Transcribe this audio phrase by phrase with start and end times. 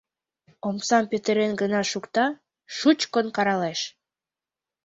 [0.67, 2.25] Омсам петырен гына шукта,
[2.77, 3.79] шучкын каралеш: